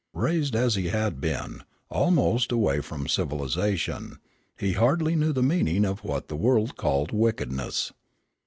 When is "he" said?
0.73-0.87, 4.57-4.71